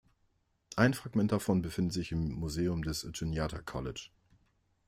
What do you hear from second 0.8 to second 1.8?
Fragment davon